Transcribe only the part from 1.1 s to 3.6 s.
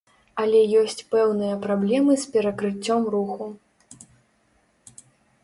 пэўныя праблемы з перакрыццём руху.